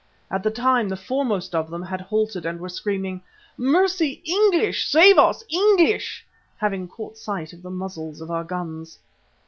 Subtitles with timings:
[0.31, 3.21] At the time the foremost of them had halted and were screaming,
[3.55, 4.89] "Mercy, English!
[4.91, 6.25] Save us, English!"
[6.57, 8.97] having caught sight of the muzzles of our guns.